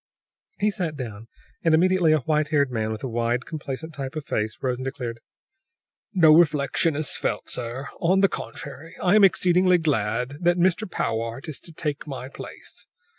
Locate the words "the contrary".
8.21-8.95